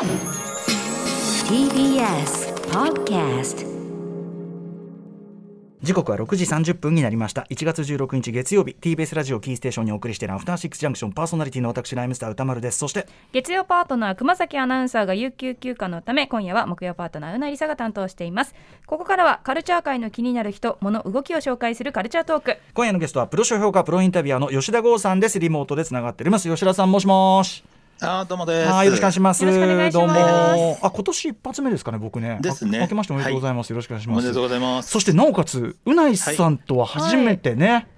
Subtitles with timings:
[0.00, 0.08] TBS
[2.70, 3.66] Podcast
[5.82, 7.46] 時刻は6時30分になりました。
[7.50, 8.74] 1月16日月曜日。
[8.80, 12.78] TBS ラジオキーステーションにお送りしているアフターシックスジャンクションパーソナリティの私ライムスター歌丸です。
[12.78, 18.54] そして月曜パートナー熊崎アナウンサーが有給休暇のため今夜は木曜パートナーうなりさが担当しています。
[18.86, 22.56] ここからはカルチャー界の気になる人物動きを紹介するカルチャートーク。
[22.72, 25.38] 今夜のゲストはプロ書評価プロインタビュアーの吉田剛さんです。
[25.38, 26.48] リモートでつながっております。
[26.48, 27.62] 吉田さんもしもし
[28.02, 28.70] あーどうもです。
[28.70, 29.44] はいよろしくお願いします。
[29.44, 29.92] よろしくお願いします。
[29.92, 30.78] どうも。
[30.80, 32.78] あ今年一発目ですかね僕ねですね。
[32.78, 34.18] あ明けましておめでとうございます、よろしくお願いします。
[34.18, 34.90] おめでとうございます。
[34.90, 37.88] そしてなおかつうないさんとは初めてね、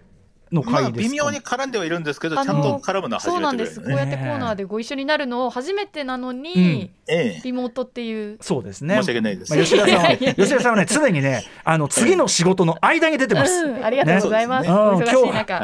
[0.51, 3.55] のまあ回です微妙に絡んではいるんですけど、ちゃんと絡むのは初そうなめてぐらいね。
[3.55, 3.81] んです。
[3.81, 7.41] こうやってコーナーでご一緒になるの初めてなのに、ええ。
[7.45, 8.39] リモートっていう。
[8.41, 8.97] そうですね。
[8.97, 9.55] 申し訳ないです。
[9.55, 13.85] まあ、吉田さんはね 吉田さんはね常にねあの次の仕事の間に出てます、うん。
[13.85, 14.99] ありがとうございます、今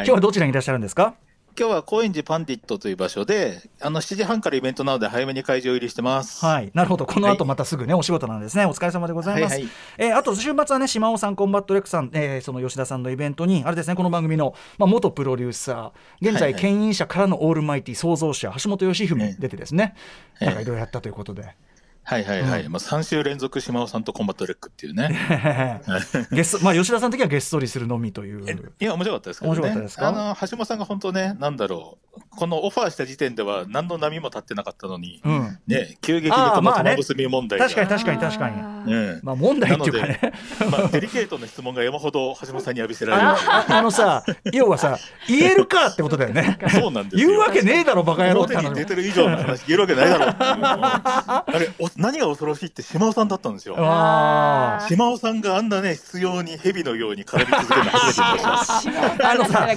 [0.04, 1.14] 日はどちらにいらっしゃるんですか？
[1.58, 6.46] 今日は高円寺 Pundit という場所で、あの7時半からイベントなので早めに会場入りしてます。
[6.46, 8.64] はい、なるほど、この後またすぐね、お仕事なんですね。
[8.64, 9.54] お疲れ様でございます。
[9.54, 19.96] はいはいえーあと週末はね、しまおさん、コンバット Rec さん、えーその吉田さんのイベントに、あれですね、この番組の、まあ、元プロデューサー、現在、はいはい牽引者からのオールマイティ創造者、橋本吉史ええ出てですね、
[20.40, 21.56] ええなんかいろいろやったということで。
[22.08, 22.64] はいはいはい。
[22.64, 25.10] うんまあ3週連続しまおさんとコンバット Rec っていうね。
[26.32, 28.44] ゲスト、まあ、吉田さん的にはゲストリするのみという。
[28.48, 29.60] えいや、面白かったですけどね。
[29.60, 30.08] 面白かったですか？
[30.08, 32.20] あの、橋本さんが本当ね、なんだろう。
[32.30, 37.66] このオファーした時点では何の波も立ってなかったのに、うん、ね、急激にこの玉結び問題が。
[37.66, 38.56] 確かに確かに確かに。
[38.92, 40.32] うんまあ、問題っていうかね。
[40.70, 46.58] まあ、デリケートな質問が山ほど橋本さんに浴びせられるあああのさ、要はさ、言えるかってことだよね。
[46.70, 47.28] そうなんですよ。
[47.28, 53.74] 言うわけねえだろ、バカ野郎って話表に出てる以上の話言えるわけないだろう あれお何が恐ろしいって島尾さんだったんですよ。
[53.74, 59.30] 島尾さんがあんなね必要に蛇のように絡み続けるの初めて見ました。
[59.30, 59.68] あのさ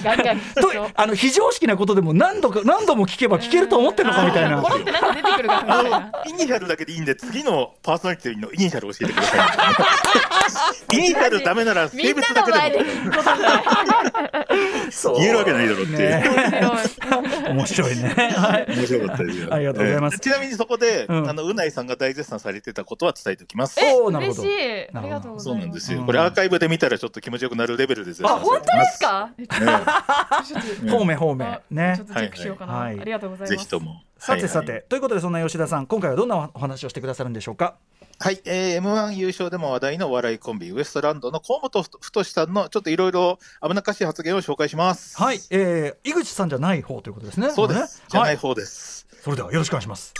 [0.95, 4.69] あの非常識なことでも何度か何度も聞けば聞けると思ってるのかみたいなポ。
[4.69, 5.89] ロってなんか出てくるかあの
[6.29, 9.37] イニシャルだけでいいんで次のパーソナリティのイニシャル教えてくださ
[10.91, 10.95] い。
[10.97, 13.11] イニシャルダメならみん性別なの前だけでも
[15.17, 15.99] 言えるわけないだろうっていう。
[15.99, 16.23] ね
[17.47, 18.09] 面面白いね。
[18.09, 19.53] はい面白かったですよ。
[19.53, 23.79] ありがとうございますえーちなみにそこで、うんあのうないさんが大絶賛されてたことは伝えておきます。
[23.79, 25.99] おーなるほど嬉しいありがとうござそいうますなんですよ。
[25.99, 28.25] うんこれアーカイブで見たらちょっと気持ちよくなるレベルです。
[28.25, 29.29] あ本当ですか？
[29.37, 32.07] ね方面方面ねちょっ。
[32.07, 34.01] とチェックしようかな、はいはいありがとうございますぜひとも。
[34.17, 37.75] さてさはいはいてということでそんな吉田さん今回はどんなお話をしてくださるんでしょうか？
[38.19, 45.17] はい、えー、M1 優勝でも話題のお笑いコンビ、ウエストランドの河本太さんのちょっといろいろ危なっかしい発言を紹介します。
[45.17, 47.49] はい、えー、井口さんじゃない方ということですね。
[47.49, 47.77] そうです。
[47.77, 47.89] ねはい。
[48.09, 49.07] じゃない方です。
[49.23, 50.13] それではよろしくお願いします。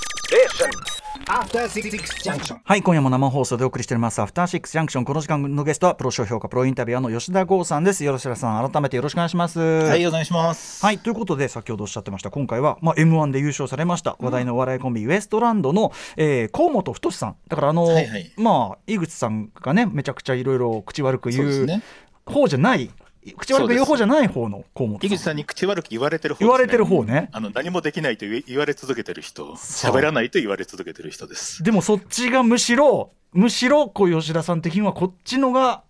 [2.64, 8.06] はい今夜も生放送でお送りしておりますアフターシックスジャンクションこの時間のゲストはプロ書評価プロインタビュアーの吉田剛さんです。
[8.06, 9.60] よろしくさん改めてよろしくお願いします。
[9.60, 10.86] はい、お願いします。
[10.86, 17.36] はいということで先ほどおっしゃってました今回は、まあ、m 1で優勝されました話題のお笑いコンビ、ウエストランドの、えー、河本太さん。
[17.50, 18.32] だからあの、はいはい。
[18.38, 21.82] まあ井口さんがねめちゃくちゃいろいろ口悪く言うね。
[22.26, 22.90] 方じゃない
[23.38, 26.48] 口悪く言う方じゃない方の河本井口さんに口悪く言われてる方です、ね。
[26.48, 29.54] 言われてる方ねあの、何もできないと言われ続けてる人。
[29.54, 31.64] 喋らないと言われ続けてる人です。
[31.64, 35.84] でもそっちがむしろむしろこう吉田さん的にはこっちのが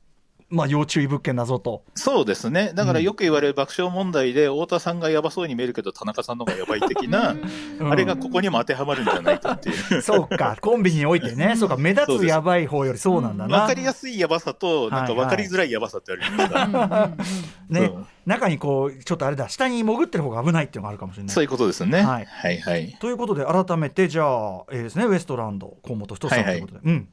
[0.51, 1.83] まあ要注意物件だぞと。
[1.95, 2.73] そうですね。
[2.75, 7.35] だからよく言われる爆笑問題で、太田さんがやばそうに見えるけど、田中さんの方がやばい的な、
[7.79, 7.91] うん。
[7.91, 10.01] あれがここにも当てはまるんじゃないかっていう。
[10.03, 10.57] そうか。
[10.59, 11.55] コンビにおいてね。
[11.55, 13.61] そうか目立つやばい方よりそうなんだな。
[13.61, 16.63] わかりやすいやばさと、なんかわかりづらいやばさってあるじゃないですか。
[16.65, 17.91] うんうんうんね。
[18.25, 19.49] 中にこうちょっとあれだ。
[19.49, 21.33] 下に潜ってる方が危ないっていうのがあるかもしれない。
[21.33, 22.01] そういうことですね。
[22.01, 22.25] はい。
[22.25, 22.97] はいはい。
[22.99, 25.05] ということで改めてじゃあ、えーですね。
[25.05, 27.07] ウエストランド河本太さんということで、うん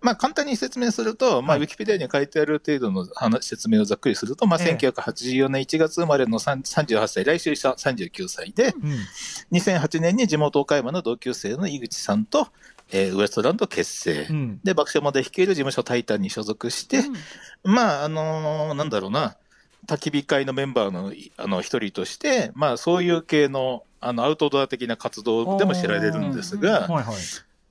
[0.00, 4.76] まあ簡単に説明すると、まあはいウィキペディアに書いてある程度の話説明をざっくりすると、まあええ。
[4.76, 9.58] 1984年1月生まれの3 38歳、来週した39歳で、うん。
[9.58, 12.48] 2008年に地元岡山の同級生の井口さんと、
[12.92, 14.26] えーウエストランド結成。
[14.30, 14.60] うん。
[14.64, 17.02] で、爆笑問題率いる事務所タイタンに所属して、
[17.62, 19.36] まあ、あのーなんだろうな、
[19.86, 27.16] 焚き火会のメンバーのいあの一人として、まあ、そういう系のあのアウトドア的な活動でも知られるんですが、はいはい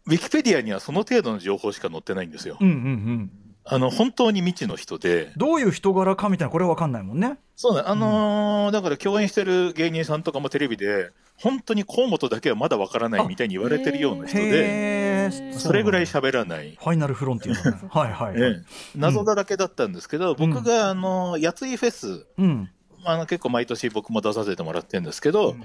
[0.05, 2.57] ウィキペディアにはその程度の情報しか載ってないんですよ。
[2.59, 3.31] うんうんうん。
[3.71, 7.37] あの本当に未知の人で、どういう人柄かみたいなこれは分かんないもんね。
[7.55, 16.77] そうね、あのーだから共演してる芸人さんとかもテレビで、本当に河本だけはまだわからないみたいに言われてるような人で、それぐらい喋らない。
[16.79, 17.77] ファイナルフロンティアだね。
[17.91, 18.63] はいはい、ええ。
[18.95, 22.25] 謎だらけだったんですけど、僕があのやついフェス、
[23.03, 25.55] うんあの結構毎年僕も出させてもらってるんですけど、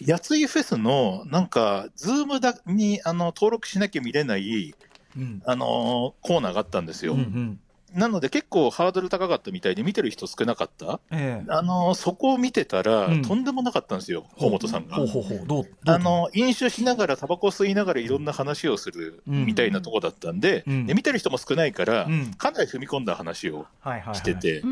[0.00, 4.74] やついフェスのなんか、 Zoom だにあの登録しなきゃ見れない
[5.16, 5.42] うん。
[5.44, 7.14] あのコーナーがあったんですよ。
[7.14, 7.60] うんうん
[7.94, 11.00] なので結構ハードル高かったみたいで見てる人少なかった？
[11.10, 11.50] ええ。
[11.50, 13.22] あの、そこを見てたら、うん。
[13.22, 14.96] とんでもなかったんですよ、河本さんが。
[14.96, 15.06] ほう。
[15.06, 15.38] ほうほう。
[15.46, 15.64] どう？
[15.84, 19.46] どうあの、飲酒しながら、タバコ吸いながらいろんな話をするうん。
[19.46, 20.86] みたいなとこだったんで、うん。
[20.86, 22.34] で見てる人も少ないから、うん。
[22.34, 24.14] かなり踏み込んだ話をはいはいはい。
[24.16, 24.62] してて、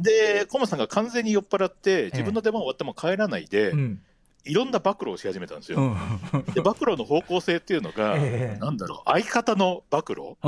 [0.00, 4.00] で、河本さんが完全に酔っ払って、自分の出番終わっても帰らないで、うん
[4.46, 5.78] いろんな暴露をし始めたんですよ。
[5.78, 6.44] うん。
[6.54, 8.58] で、暴露の方向性っていうのが、ええ。
[8.60, 10.22] なんだろう、相方の暴露？
[10.22, 10.36] う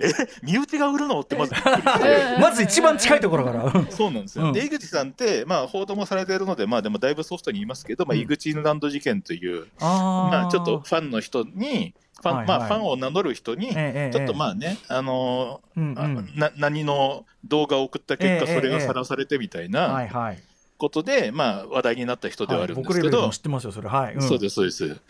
[0.00, 0.10] え、
[0.42, 1.20] 身内が売るの？
[1.20, 1.54] ってまず。
[2.40, 3.64] まず一番近いところから。
[3.64, 4.46] うんそうなんですよ。
[4.46, 4.52] うん。
[4.52, 8.20] で、井口さんって、まあ、報道もされているので、まあ、でもだいぶソフトに言いますけど、まあ、うん。
[8.20, 12.58] 井口犬ランド事件という、あまあ、ちょっとファンの人に、ファン、はいはい。
[12.58, 16.32] まあ、ファンを名乗る人に、ええちょっとあまあね、あのうんーあうん。
[16.36, 20.38] な何の動画を送った結果、ええそれがさらされてみたいはないはい
[20.82, 22.88] ことで、まあ、話題になった人ではあるんですけど。
[22.88, 23.88] 僕レベルでも知、ってますよそれ。
[23.88, 25.00] はいそうです、そうです。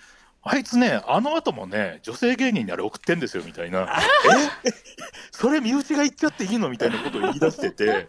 [0.43, 3.89] あいつね、あの後もね、女性芸人にあれ送ってんですよみたいな、
[4.67, 4.71] え、
[5.31, 6.69] それ身内が言っちゃっていいの？
[6.69, 8.09] みたいなことを言い出してて、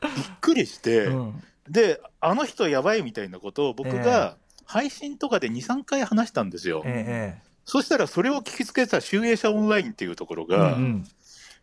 [0.00, 1.42] びっくりして、うん。
[1.68, 6.82] で、あの人やばいみたいなことを僕が配信とかで2、3回話したんですよ。
[6.86, 11.04] ええそしたらそれを聞きつけた集英社オンラインっていうところええが、うん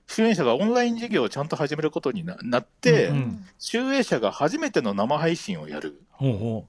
[0.08, 3.46] 集英社がオンライン事業をちゃんと始めることにななって、うんうん。
[3.58, 6.02] 集英社が初めての生配信をやる。
[6.12, 6.66] ほうほ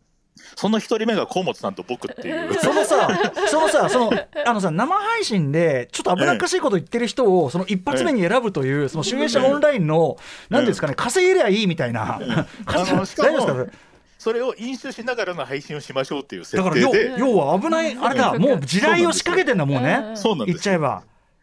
[0.54, 2.50] その一人目が河本さんと僕っていう。
[2.50, 2.54] う。
[2.54, 3.08] そのさ
[3.48, 4.12] そのさその
[4.44, 10.18] あのさ生配信でちょっと危なっかしいこと言ってる人をその一発目に選ぶというその集英社オンラインの
[10.50, 12.20] 何ですかね稼げりゃいいみたいな。
[12.66, 13.46] あのしか大丈夫ですか？
[13.46, 13.70] そもれ
[14.18, 20.00] それを飲酒しながらの配信をしましょうっていう設だから要定で、要は危ないあれだもう地雷を仕掛けてんだもうね。
[20.02, 21.02] 言そうなんですっちゃえば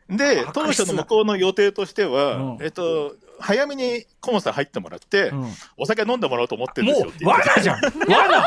[0.10, 2.58] で、当初の向こうの予定としては、うん。
[2.62, 5.52] えっと、早めに河本さん入ってもらって、うん。
[5.78, 7.82] お酒飲んでもらおうと思ってるんですよもう罠じゃん。
[7.82, 8.46] 罠。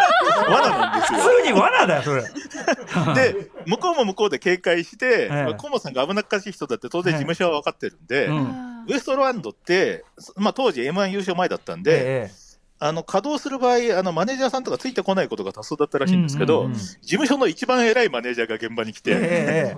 [0.49, 1.20] 罠なんですよ。
[1.20, 2.23] 普通に罠だよそれ。
[3.14, 8.85] で、向こうも向こうで警戒して、えまあ河本さんが危なっかしい人だって当然事務所は分かってるんで、うん。
[8.88, 10.05] ウエストランドって、
[10.37, 12.47] まあ、当時 M1 優勝前だったんで、ええ
[12.79, 19.76] あの稼働する場合あの、マネージャーさんとかついてこないことが多数だったらしいんですけど、事務所の一番偉いマネージャーが現場に来て、ええ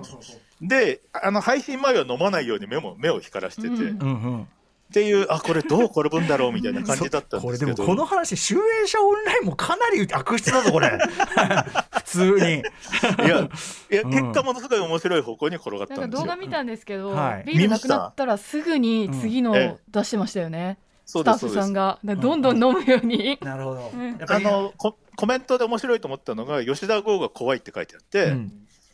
[0.61, 3.79] であの配信前は飲まないように目も目を光らしてて、うん。
[3.79, 4.47] うんうん
[4.89, 7.71] っていう、あこれどう転ぶんだろうみたいな感じだったんこですけど。
[7.71, 10.89] れでもこの話集英社オンラインもかなり悪質だぞこれ。
[11.93, 12.37] 普通に。
[12.37, 13.49] いや、
[13.91, 14.09] いや、うん。
[14.09, 16.21] 結果ものすごい面白い方向に転がったんですよ。
[16.21, 17.43] 動画見たんですけど、はい。
[17.45, 19.53] ビールなくなったらすぐに次の
[19.89, 21.53] 出してましたよね、スタッフ。
[21.53, 21.99] さんが。
[22.03, 23.37] どんどん飲むように。
[23.41, 23.91] なるほど。
[24.27, 28.51] あのコ、コメントで面白いと思ったのが、吉田剛が怖いって書いてあって、うん。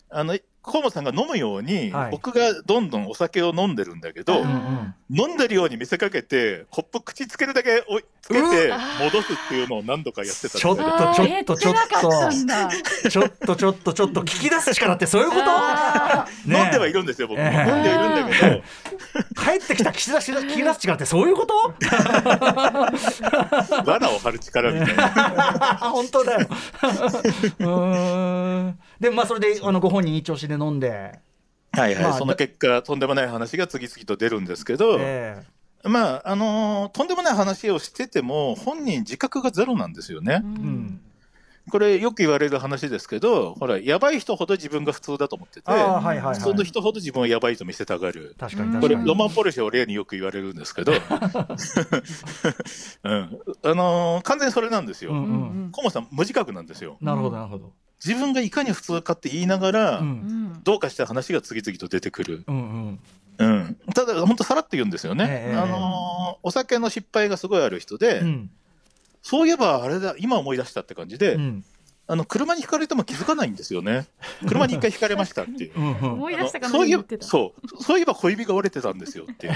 [0.10, 2.12] あの、河本さんが飲むように、はい。
[2.12, 4.96] 僕がどんどんお酒を飲んでるんだけど、うんうん。
[5.10, 11.96] 飲んでるように見せかけて、コップ口つけるだけおいつけて戻すっていうのを何度かやってたちょっよとちょっとちょっと
[13.10, 15.42] ちょっとちょっとちょっと聞き出す力ってそういうこと
[16.52, 18.64] 飲んではいるんですよ、僕飲んではいるんだけど、
[19.44, 21.54] 帰ってきた聞き出す聞き出す力ってそういうこと
[23.86, 25.78] 罠を張る力みたいな。
[25.92, 31.20] 本当だようーんでもまあそれであのご本人一押しで飲んで。
[31.72, 35.44] はいはい、まあその結果、とんでもない話が次々と出るんですけど、え
[35.84, 40.42] まあ、あのーとんでもない話をしてても、本人自覚がゼロなんですよね。
[40.44, 41.02] うん。
[41.72, 46.36] これ、よく言われる話ですけど、ほら、やばい人ほど自分が普通だと思ってて、はいはいはい。
[46.36, 48.36] 普通の人ほど自分はやばいと見せたがる。
[48.40, 51.08] 確かにうんこれ、ロマン・ポルシェを例によく言われるんですけど、 うん、あ
[53.74, 55.12] のー完全にそれなんですよ。
[55.12, 55.28] うんうんう
[55.68, 55.72] ん。
[55.72, 56.98] コモさん、無自覚なんですよ。
[57.02, 60.08] なるほどなるほど自分がいかに普通かって言いながら、うん。
[60.08, 62.44] うんどうかした話が次々と出てくる。
[62.48, 63.00] うん
[63.38, 63.46] うん。
[63.46, 65.28] うん、ただ、本当さらって言うんですよね。
[65.30, 65.56] ええ。
[65.56, 68.50] あのーお酒の失敗がすごいある人で、うん。
[69.22, 71.66] そういえばあれだ、今思い出したって感じで、うん
[72.08, 74.06] あの車にひかれても気づかないんですよね。
[74.48, 75.74] 車に一回ひかれましたっていう。
[76.70, 77.04] そういえば。
[77.20, 77.84] そう。
[77.84, 79.54] そういえば小指が折れてたんですよっていう。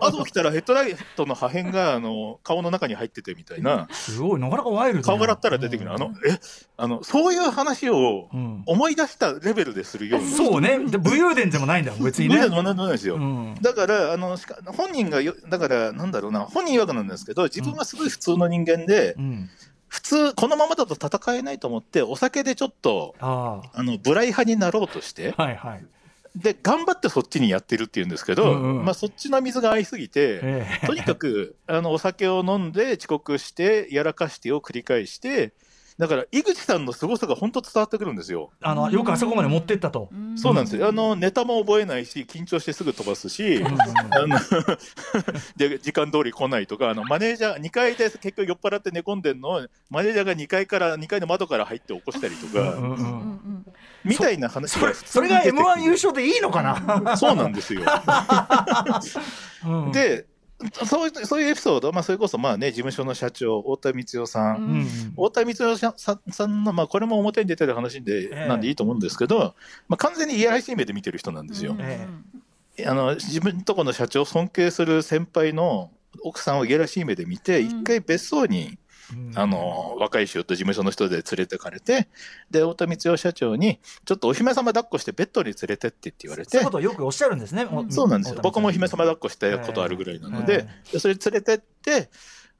[0.00, 4.40] 後起きたらヘッドライトの破片があの顔の中に入っててみたいな、すごい。
[4.40, 6.38] なかなかワイルド顔洗ったら出てくる、あのえ？
[6.78, 8.62] あのそういう話をうん。
[8.64, 10.26] 思い出したレベルでするような。
[10.28, 10.78] そうね。
[10.78, 11.98] で武勇伝でもないんだよ。
[12.02, 12.36] 別にね。
[12.36, 13.16] 無理だなんでもないですよ。
[13.16, 13.54] うん。
[13.60, 16.40] だからあのしか本人がよだからなんだろうな。
[16.40, 19.50] 本人曰くなんですけど自分はすごい普通の人間で、うん
[19.96, 23.82] 普通このままだと戦えないと思ってお酒でちょっとああ。
[23.82, 25.86] のブライ派になろうとしてあはいはい。
[26.36, 28.84] で頑張ってそっちにやってるっていうんですけど、うんうん。
[28.84, 30.86] まあ、そっちの水が合いすぎて、ええ。
[30.86, 35.54] とにかくあのお酒を飲んで遅刻してやらかしてを繰り返して
[35.98, 38.50] だから井口さんの凄さが本当伝わってくるんですよ。
[38.60, 40.10] あのよくあそこまで持ってったと。
[40.36, 40.86] そうなんですよ。
[40.88, 44.36] あのネタも覚えないし緊張してすぐ飛ばすし、あの
[45.56, 52.76] で時間通り来ないとかあのマネージャー2階で結局酔っ払って寝込んでんのをマネージャーが2階から2階の窓から入って起こしたりとか、
[54.04, 57.16] みたいな話それが普通それがに出てくる M1 優勝でいいのかな？
[57.16, 57.80] そうなんですよ。
[59.64, 60.26] うん、で
[60.86, 64.62] そういうそういうエピソード、まあ、それこそまあ、ね、事務所の社長太田光代さん、うん。
[64.62, 68.48] うん太田光代さんさんの、まあ、これも表に出てる話で、ええ。
[68.48, 69.54] なんでいいと思うんですけど、
[69.88, 71.76] まあ、完全にいやらしい目で見てる人なんですよ。
[71.78, 72.08] え
[72.86, 75.90] あの自分とこの社長を尊敬する先輩の
[76.22, 77.66] 奥さんをいやらしい目で見て、うん。
[77.66, 78.78] 一回別荘に
[79.12, 79.32] うん。
[79.38, 82.08] あの若い衆と事務所の人で連れてかれて
[82.50, 86.50] で太田光代社長にちょっとお姫様抱っこしてベッドに連れてってって言われて。
[86.50, 87.62] そういうことをよくおっしゃるんですね。
[87.70, 87.90] うん。
[87.92, 88.40] そうなんですよ。
[88.42, 92.10] 僕も姫様抱っこしたことあるぐらいなので,、でそれ連れてって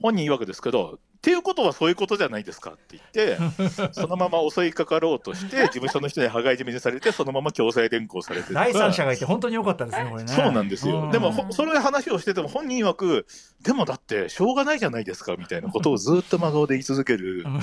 [0.01, 10.33] 本人曰くですけどっていうことはそういうことじゃないですかって言って そのまま襲いかかろうとして事務所の人に羽交い締めにされてそのまま強制連行されてとか第三者がいて本当に良かったですねこれね。
[10.33, 11.03] そうなんですよ。
[11.03, 13.27] うんでも、ほそれで話をしてても、本人曰く、
[13.63, 17.61] でもだって、しょうがないじゃないですか、みたいなことをずっと真顔で言い続けるう、ん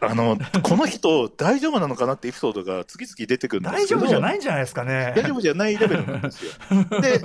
[0.00, 5.12] あの、この人、大丈夫なのかなってエピソードが次々出てくるんですけど、大丈夫じゃないんじゃないですかね。
[5.16, 6.52] 大丈夫じゃないレベルなんですよ。
[7.00, 7.20] で、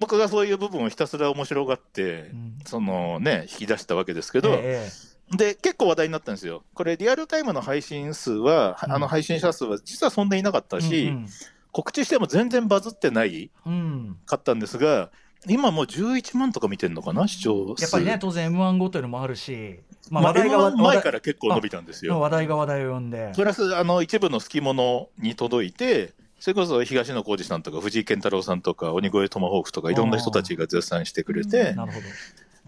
[0.00, 4.88] 僕がそういう部分をひたすら面白がってう、んそのね、引き出したわけですけど、え
[5.36, 6.62] で、結構話題になったんですよ。
[6.74, 11.26] これ、リアルタイムの配信数は、うんあの配信者数は実はそんなにいなかったえし、うん
[11.70, 15.10] 告知しても全然バズってないうんかったんですが、
[15.46, 17.82] 今もう11万とか見てるのかな、視聴数。
[17.82, 22.18] やっぱりね当然 M1 後というのもあるし、まあ、まあ、話題が M1 前話から結構伸びたんですよ。
[22.20, 23.32] 話題が話題を呼んで。
[23.36, 32.06] プラス、あの、一部の好き者に届いて、それこそ東野幸治さんとか藤井健太郎さんとか鬼越トマホークとかいろんな人たちが絶賛してくれて、なるほど。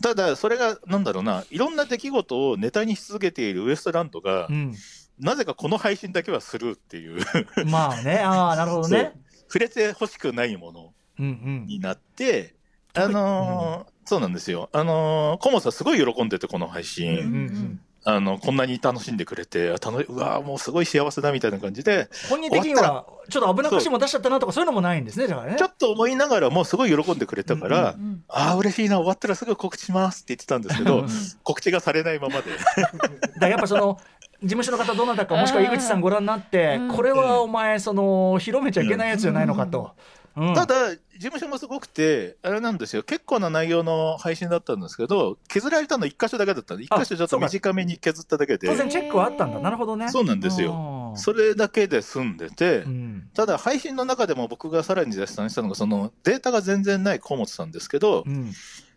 [0.02, 4.74] ただそれがなんだろうな、いろんな出来事をネタにし続けているウエストランドが、うん、
[5.18, 7.20] なぜかこの配信だけはスルーっていう、
[7.66, 9.12] まあね、ああ、なるほどね。
[9.48, 11.66] 触れてほしくないものうんうん。
[11.66, 12.54] になって、
[12.94, 14.68] あのーそうなんですよ。
[14.72, 17.12] あのー、コモさんすごい喜んでて、この配信。
[17.12, 25.56] うんうんあの、こんなに楽しんでくれて、あ楽うわーもうすごい幸せだみたいな感じで、本人的にはちょっと危なっかしいもん出しちゃったなとかそういうのもないんですね、だからね。
[25.58, 31.04] ちょっと思いながらもすごい喜んでくれたから、うんうんああ、嬉しいな、終わったらすぐ告知しますって言ってたんですけど、
[31.42, 32.50] 告知がされないままで。
[32.52, 33.00] だか
[33.40, 33.98] らやっぱその
[34.42, 39.92] 事務所の方どなたかもしくは井口さんご覧になって、うんこれはお前その広めちゃいけないやつじゃないのかと。
[40.36, 49.58] うんただ、事務所もすごくて、あれなんですよ、結構な内容の配信だったんですけど、削られたの1箇所だけだったんで、1箇所ちょっと短めに削っただけで当、然チェックはあったんだ。
[49.58, 50.08] なるほどね。
[50.08, 50.68] そうなんですよ。
[50.68, 58.52] よそれだけで済んでて、うんただ配信の中でも僕がさらに絶賛したのが、そのデータが全然ない河本さんですけどう、ん。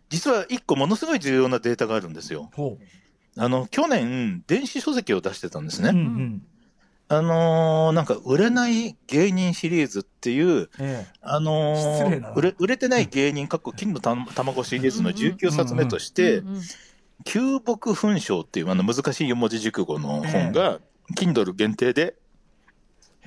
[0.10, 2.52] 実は1個ものすごい重要なデータがあるんですよ。
[2.54, 2.78] ほ
[3.36, 5.88] あの、去年、電子書籍を出してたんですう。
[5.88, 6.00] うんね。
[6.00, 6.46] うん。
[7.18, 16.44] あのーなんか売れない芸人シリーズっていう、えあのー売れ売れてない芸人、かっこ金のた卵シリーズの19冊目として、
[17.26, 20.80] 旧木粉章っていうあの難しい四文字熟語の本が、
[21.16, 22.16] Kindle 限定で、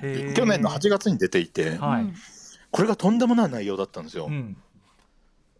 [0.01, 2.13] え去年の8月に出ていて、はい。
[2.69, 4.27] これがとんでもない内容だったんですよ。
[4.27, 4.57] うん。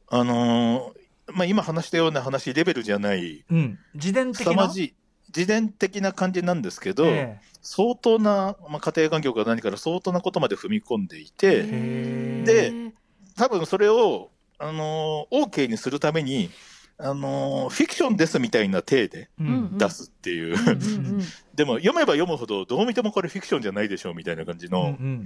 [0.09, 3.79] あのーまあ、今話したような話レベルじゃない、うん。
[3.95, 4.51] 自伝的な？
[4.53, 4.93] 凄まじい、
[5.35, 12.91] 自伝的な感じなんですけど、え相当な、まあ、家庭環境か何から相当なことまで踏み込んでいて、で
[13.35, 16.49] 多分それを、あのー OK にするために、
[16.97, 19.29] あのーフィクションですみたいな体で。
[19.77, 20.73] 出すっていう、うんう
[21.19, 21.21] ん
[21.53, 25.25] でも読めば読むほどどう見てもこれフィクションじゃないでしょうみたいな感じうんのうん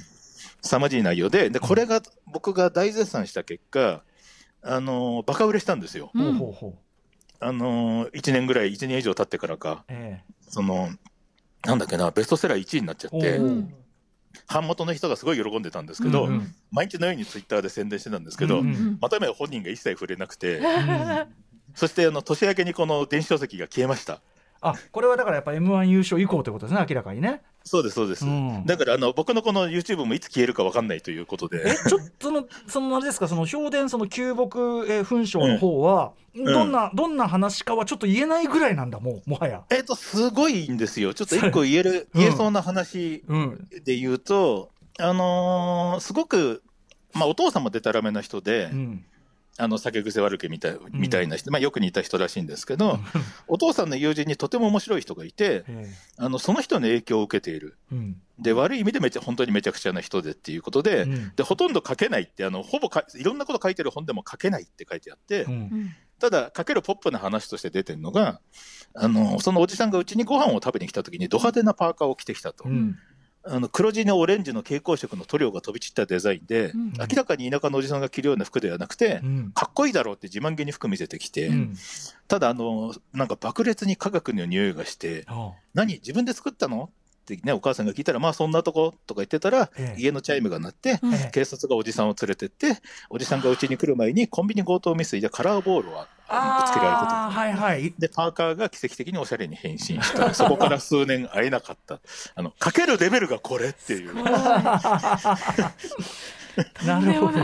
[0.62, 4.02] 凄まじい内容で、でこれが僕が大絶賛した結果、
[4.64, 6.10] あのーバカ売れしたんですよ。
[6.14, 6.74] うんほうほうほう。
[7.42, 10.90] あのー、1年ぐらい、1年以上経ってからか、えその、
[11.66, 13.40] なんだっけな、ベストセラー1位になっちゃって、
[14.48, 21.28] 版元の人がすごい喜んでたんですけど、うんうん毎日のようにツイッターで宣伝してたんですけど、うんうんまため本人が一切触れなくて、うん
[21.74, 24.22] そしてあの年明けにこの電子書籍が消えました。
[24.62, 27.42] あこれはだからやっぱ M1 優勝以降ということですね、明らかにね。
[27.64, 28.26] そうです、そうです。
[28.26, 39.64] うんだからあの僕のこの YouTube もいつ消えるか分かんないということでえ、ちょっと その、そのあれですか、その評伝、その旧木、えー勲章の方は、んどんな、どんな話かはちょっと言えないぐらいなんだ、もう、もはや。
[39.70, 41.14] えっと、すごいんですよ。
[41.14, 43.68] ちょっと一個言える、うん言えそうな話うん。
[43.84, 46.64] で言うと、あのーすごく、
[47.14, 49.06] まあ、お父さんもでたらめな人で、うん。
[49.58, 53.00] あの酒癖悪けみたいみたいな人、まあ、よく似た人らしいんですけど、
[53.48, 55.86] お父さんの友人にとても面白い人がいて、え
[56.18, 57.78] あのその人の影響を受けている。
[57.92, 58.22] えうん。
[58.40, 61.36] で、悪い意味でめちゃ本当にめちゃくちゃな人でっていうことで、うん。
[61.36, 65.96] でほとんど書けないって、あのほぼかいろんなこと書いてる本でも書けないって書いてあって、うん。
[66.20, 68.40] ただ、かけるポップな話として出てるのが、
[68.94, 72.66] あのそのおじさんがうちにご飯を食べに来た時に、ド派手なパーカーを着てきたと。
[73.46, 76.94] うんあの黒地にオレンジの蛍光色の塗料が飛び散ったデザインで、うん。
[76.94, 79.52] 明らかに田舎のおじさんが着るような服ではなくて、うん。
[79.52, 81.76] かっこいいだろうって自慢げに服見せてきて、うん。
[82.28, 86.92] ただあの、なんか爆裂に科学の匂いがして、あ何、自分で作ったの？
[87.22, 90.02] ってね、お母さんが聞いたら、まあそんなとことか言ってたら、ええ。
[90.02, 91.14] 家のチャイムが鳴って、うん。
[91.14, 91.32] ええ。
[91.32, 92.78] 警察がおじさんを連れてって、
[93.10, 97.21] おじさんがうちに来る前にコンビニ強盗未遂でカラーボールをあのぶつけられてた。
[97.21, 100.34] あーはいはいで、パーカーが奇跡的におしゃれに変身した。
[100.36, 102.00] そこから数年会えなかった。
[102.36, 104.14] あの、かけるレベルがこれっていう。
[106.86, 107.40] なるほど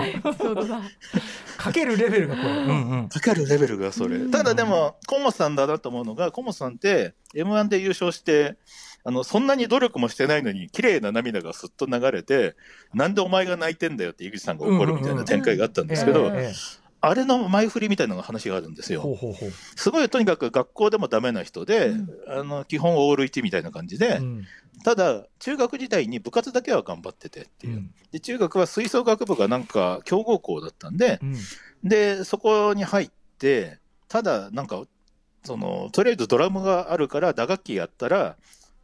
[1.57, 4.19] かけるレベルがこれうんうんかけるレベルがそれ。
[4.29, 8.57] ただでも、河本さんだなと思うのが、河本さんって M1 で優勝して、
[9.03, 12.55] あの、そんなに努力もしてないのに、綺麗な涙がすっと流れて、
[12.93, 16.29] なんでお前が泣いてんだよって井口さんが怒るみたいな展開があったんですけど、
[17.09, 19.01] あれの前振りみたいなのが話があるんですよ。
[19.01, 19.51] ほうほうほう。
[19.75, 22.09] すごいとにかく学校でもダメな人で、うん。
[22.27, 24.45] あの基本オール1みたいな感じで、うん。
[24.83, 27.91] ただ中学時代に部活だけは頑張っててっていう、うん。
[28.11, 31.35] で中学は吹奏楽部がなんか強豪校だったんでうん。
[31.83, 34.83] でそこに入ってただなんか
[35.43, 38.35] そのとりあえずドラムがあるから打楽器やったら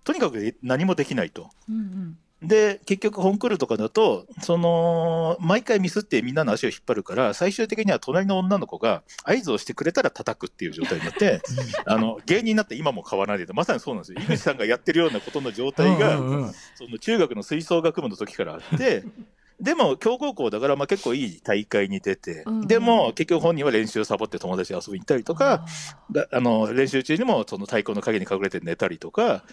[0.04, 1.50] とにかく何もできないと。
[1.70, 11.42] うんうんで結局コンクールとかだとその毎回ミスってみんなの足を引っ張るから最終的には隣の女の子が合図をしてくれたら叩くっていう状態になって
[11.86, 14.22] あの芸人になって今も変わらないでまさにそうなんですよ。
[14.22, 16.54] 井口さんがやってるようなことの状態が、うんうんうん。
[16.76, 19.04] その中学の吹奏楽部の時からあって
[19.62, 22.68] でも強豪校だからまあ結構いい大会に出て、うんうん。
[22.68, 25.66] でも結局本人は練習サボって友達と遊びに行ったりとか
[26.12, 29.44] があの練習中にもその太鼓の陰に隠れて寝たりとか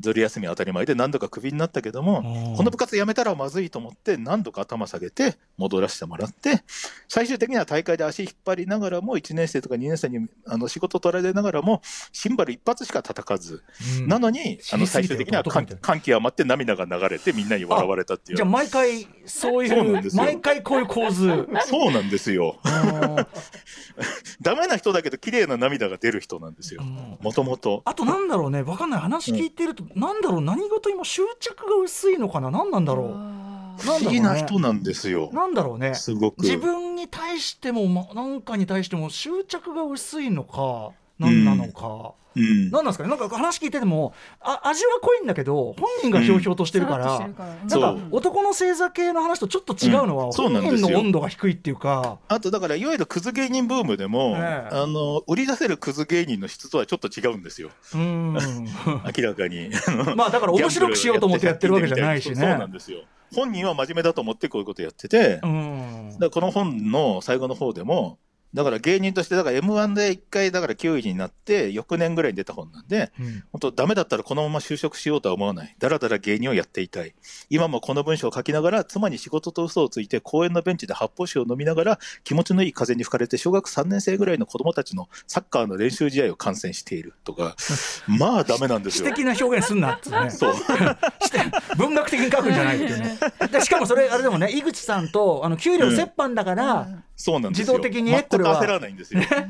[0.00, 2.56] ずる休みは当たり前で何度かクビになったけども、うん。
[2.56, 6.62] この部活やめたらまずいと思って何度か頭下げて戻らせてもらって
[7.08, 13.62] 最終的には大会で足引っ張りながらも1年生とか2年生にあの仕事取られながらもシンバル一発しか叩かず、
[14.00, 14.08] うん。
[14.08, 18.36] なのにあの最終的には感知りすぎてる感極まって涙が流れてみんなに笑われたっていう。
[18.36, 20.22] じゃあ毎回そういうそうなんですよ。
[20.22, 21.28] 毎回こういう構図。
[21.66, 22.56] そうなんですよ。
[22.64, 23.16] うん。
[24.40, 26.82] ダメな人だけど綺麗な涙が出る人なんですよ。
[26.82, 27.18] うん。
[27.20, 28.62] もともとあとなんだろうね。
[28.62, 29.00] わかんない。
[29.00, 32.50] 話聞いてると、なんだろう何事にも執着が薄いのかな？
[32.50, 33.06] 何なんだろう？
[33.12, 33.86] あー。
[33.86, 34.00] なんだろうね。
[34.00, 35.30] 不思議な人なんですよ。
[35.32, 35.94] なんだろうね。
[35.94, 36.42] すごく。
[36.42, 42.70] 自分に対してもまなんかに対しても執着が薄いのか何なのか、うん。
[42.70, 43.10] 何なんですかね。
[43.10, 48.08] なんか話聞いててもあ味は濃いんだけど本人がひょうひょうとしてるから、さらっとしてるからなんかそう。
[48.12, 50.32] 男の星座系の話とちょっと違うのは、うん。
[50.32, 50.88] そう本なんですよ。
[50.88, 52.18] 人の温度が低いっていうか。
[52.28, 54.74] あとだからいわゆるクズ芸人ブームでも、ええ。
[54.74, 57.70] あの売り出せるクズ芸人の質とはちょっと違うんですよ。
[57.94, 59.70] 明らかに。
[60.16, 62.34] まあだから面白くしようと思ってやってるわけじゃないしね。
[62.36, 63.00] そうなんですよ。
[63.34, 66.16] 本人は真面目だと思ってこういうことやってて、うん。
[66.18, 68.18] だこの本の最後の方でも、
[68.54, 75.76] だから芸人として、だから M1 で一回、だから9位になって、翌年ぐらいに出た本なんで、うん本当、ダメだったらこのまま就職しようとは思わない。
[75.78, 77.14] だらだら芸人をやっていたい。
[77.48, 87.56] 今もこの文章を書きながら、妻に仕事と嘘をついて、公園のベンチで発泡酒を飲みながら、気持ちのいい風に吹かれて、小学3年生ぐらいの子供たちのサッカーの練習試合を観戦しているとか、
[88.06, 89.06] まあダメなんですよ。
[89.06, 90.54] 詩的な表現すんなってねそう。
[91.22, 91.40] して
[91.76, 93.18] 文学的に書くんじゃないっていうね
[93.52, 96.88] でしかもそれあれでもね井口さんとあの給料折半だから、
[97.20, 97.74] そうなんですよ。
[97.74, 99.20] 自動的にねこれは焦らないんですよ。
[99.20, 99.40] ちゃ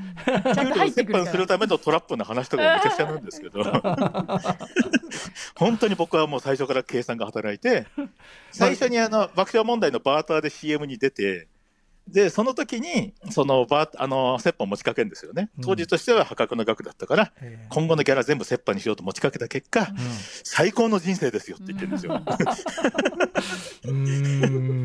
[0.64, 3.62] んと入ってくるから折半するためのトラップの話とかもめちゃくちゃなんですけど、
[5.54, 7.86] 本当に僕はもう最初から計算が働いて、
[8.50, 11.46] 最初にあの爆笑問題のバーターで CM に出て、
[12.08, 15.48] で、その時に、そのバーあの折半持ちかけるんですよね。
[15.62, 19.94] 当時としては破格の額だったから、え今後のギャラ全部折半にしようと持ちかけた結果、ー
[20.42, 22.20] 最高の人生ですよって言ってるんですよ。
[23.86, 24.79] うん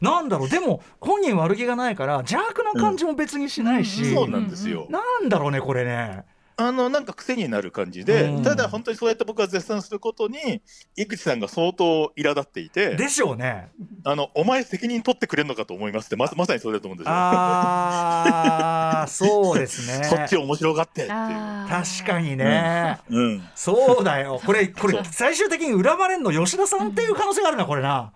[0.00, 0.48] なんだろう。
[0.48, 4.86] でも本人悪気がないから邪悪な感じも別にしないし、そうなんですよ。
[4.90, 6.24] なんだろうねこれね。
[6.60, 8.42] あのなんか癖になる感じで、うん。
[8.42, 10.60] ただ本当にそうやって僕は絶賛することに、
[10.94, 13.70] 井口さんが相当苛立っていて、でしょうね。
[14.04, 17.12] あのお前、責任取ってくれるのかと思いますって、ままさにそれだと思うんですよ。
[17.14, 20.04] ああ そうですね。
[20.04, 21.08] そっち面白がってっていう。
[21.08, 24.38] 確かにね、うん、そうだよ。
[24.44, 28.12] これこれ最終的に恨まれんの吉田さんっていう可能性があるなこれな、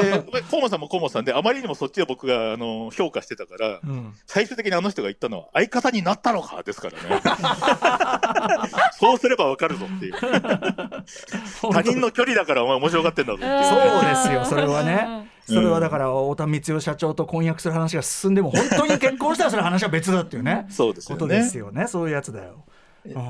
[0.00, 7.22] で、 河野さんも河野さんで、あまりにもそっちを僕があの評価してたから、うん、最終的にあの人が言ったのは、相方になったのかですからね。
[8.98, 10.14] そうすればわかるぞっていう。
[11.72, 13.64] 他人の距離だからお前面白がってんだぞっていう。
[13.64, 21.56] そうですよそれはねうんそれはだから太田光代社長と婚約する話が進んでも本当に結婚したらそれ話は別だっていうねそうですよねことです。
[21.56, 22.64] よねそういうやつだよ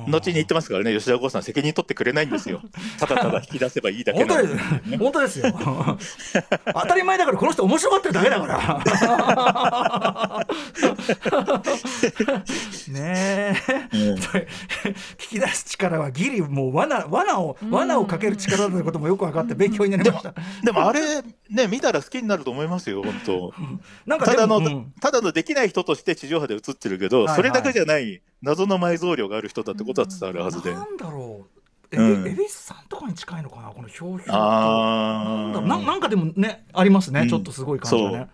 [0.08, 2.60] 後に言ってますからね、吉田剛さん、責任取ってくれないんですよ。
[2.98, 4.90] ただただ引き出せばいいだけ本当でなんです。
[4.90, 5.52] す本当ですよ。
[6.74, 10.44] 当たり前だからこの人面白がってるだけだから。
[12.88, 13.56] ねえ、
[15.18, 20.34] 聞き出す力はギリもう罠罠を罠をかける力だということもよく分かって勉強になりました。
[20.62, 21.00] でもあれ、
[21.50, 23.54] ね、見たら好きになると思いますよ、本当。
[24.06, 24.92] なんかただの、うん。
[25.00, 27.36] ただのできない人として地上波で映ってるけど、はいはい。
[27.36, 30.74] それだけじゃない謎の埋蔵量がある人だってことは伝わるはずで。
[30.74, 31.48] なんだろう。
[31.90, 32.26] えうん。
[32.26, 35.52] 恵比寿さんとかに近いのかなこのひょうひょうとあー。
[35.52, 37.28] なんだななんかでもねありますね、うん。
[37.28, 38.28] ちょっとすごい感じがね。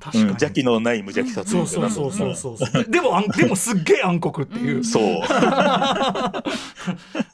[0.00, 2.58] 確かに、うん、邪気のない無邪気さといそうそうそうそうそう。
[2.58, 5.02] そうでもあんでもすっげえ暗黒っていう、そう。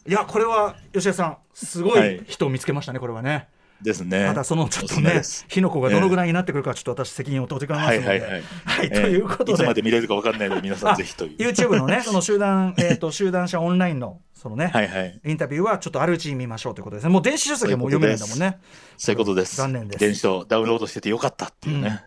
[0.08, 2.22] いやこれは吉田さんすごはいい。
[2.26, 3.48] 人を見つけましたねこれはね
[3.82, 4.26] ですね。
[4.26, 8.42] ただそのちょっとね火の粉がどのぐらいになってくるかちょっと私責任を取ってかますのではいはいはい。
[8.64, 11.36] はいとええいうこといつまでで見れるかわかんないので、皆さん ぜひという。
[11.38, 15.20] YouTube のねその集団 えっ、と集団者オンラインのそのね、はいはい。
[15.24, 17.04] インタビューはちょっとあるうちに見ましょうということです。
[17.04, 18.58] ねもう電子書籍はもう読めないんだもんね。
[18.96, 19.56] そういうことです。
[19.56, 19.98] 残念です。
[19.98, 22.02] 電子書ダウンロードしててよかったっていうね。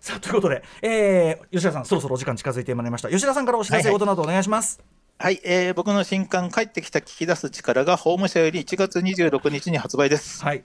[0.00, 3.10] さあということで、えー吉田さんそろそろお時間近づいてまいりました。
[3.10, 4.86] 吉田さんからお知らせ事などお願いします、はい、
[5.20, 10.42] えー僕の新刊、帰ってきた聞き出す力が、法務省より1月26日に発売です。
[10.44, 10.62] はい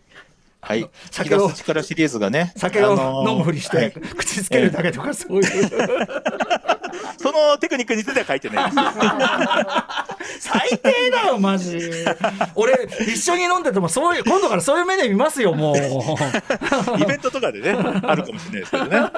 [0.62, 0.84] はい。
[0.84, 0.90] 聞
[1.24, 2.54] き酒す力シリーズがね。
[2.56, 5.44] 酒をあのー飲むふりして、はい口つけるだけとかそういう、
[7.18, 8.78] そのテクニックについては書いてないです。
[10.50, 11.80] 最低だよマジ
[12.56, 15.76] 俺一緒に飲んでてもそういう今度からそういう目で見ますよもう
[17.02, 17.72] イベントとかでね、
[18.04, 19.10] あるかもしれないですけどね。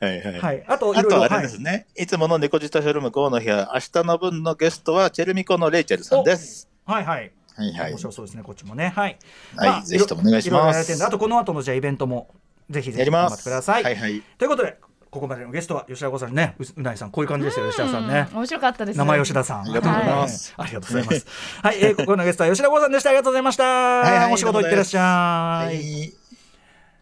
[0.00, 0.40] はいはい。
[0.40, 6.68] はいあといろいろあとあれはいですね、い、つもの猫舌ショールーム GO の部屋、明日の分のゲストはチェルミコのレイチェルさんです。
[6.84, 7.98] はいはいはいはい面。
[7.98, 9.18] 白そうですねこっちもねはい、
[9.56, 12.34] はいぜひともお願いしますあとこの後のじゃあイベントも
[12.70, 13.30] ぜひぜひやります。
[13.30, 14.22] 頑張ってください、はいはい。
[14.38, 14.78] ということで
[15.10, 18.98] ここまでのゲストは吉田剛さんねううないさんこういう感じですよ吉田さんねうん面白かったです。
[18.98, 19.60] 生吉田さん。
[19.60, 21.26] ありがとうございますはいありがとうございます。
[21.62, 23.10] はい、えー、ここのゲストは吉田剛さんでした。
[23.10, 23.64] ありがとうございました。
[23.64, 23.66] い
[24.18, 25.66] はいお仕事行ってらっしゃい。
[25.66, 26.23] はい。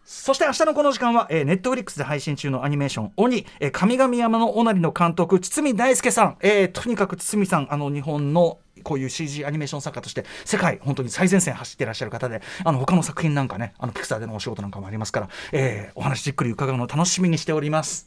[0.04, 18.06] そして明日のこの時間は、えー、ネットフリックスで配信中のアニメーション「鬼」えー、神々山のおなりの監督堤大輔さん、えー、とにかく堤さんあの日本のこういう CG アニメーション作家として世界本当に最前線走っていらっしゃる方であの他の作品なんかねあのピクサーでのお仕事なんかもありますから、えー、お話じっくり伺うのを楽しみにしております。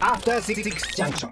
[0.00, 0.62] After Six
[0.96, 1.28] Junction.